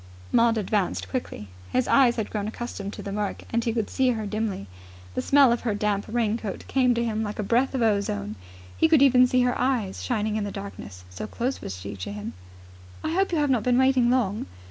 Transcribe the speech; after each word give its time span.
Maud 0.31 0.57
advanced 0.57 1.07
quickly. 1.09 1.47
His 1.71 1.87
eyes 1.87 2.15
had 2.15 2.31
grown 2.31 2.47
accustomed 2.47 2.91
to 2.93 3.03
the 3.03 3.11
murk, 3.11 3.43
and 3.53 3.63
he 3.63 3.71
could 3.71 3.87
see 3.87 4.09
her 4.09 4.25
dimly. 4.25 4.65
The 5.13 5.21
smell 5.21 5.51
of 5.51 5.61
her 5.61 5.75
damp 5.75 6.05
raincoat 6.07 6.65
came 6.67 6.95
to 6.95 7.03
him 7.05 7.21
like 7.21 7.37
a 7.37 7.43
breath 7.43 7.75
of 7.75 7.83
ozone. 7.83 8.35
He 8.75 8.87
could 8.87 9.03
even 9.03 9.27
see 9.27 9.43
her 9.43 9.55
eyes 9.61 10.01
shining 10.01 10.37
in 10.37 10.43
the 10.43 10.51
darkness, 10.51 11.05
so 11.11 11.27
close 11.27 11.61
was 11.61 11.77
she 11.77 11.95
to 11.97 12.11
him. 12.11 12.33
"I 13.03 13.11
hope 13.13 13.31
you've 13.31 13.47
not 13.51 13.61
been 13.61 13.77
waiting 13.77 14.09
long?" 14.09 14.47